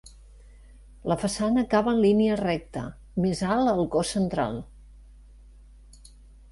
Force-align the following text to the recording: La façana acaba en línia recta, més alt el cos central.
La 1.11 1.17
façana 1.23 1.63
acaba 1.67 1.93
en 1.97 2.01
línia 2.05 2.39
recta, 2.41 2.85
més 3.27 3.45
alt 3.57 3.73
el 3.77 3.87
cos 3.97 4.17
central. 4.19 4.61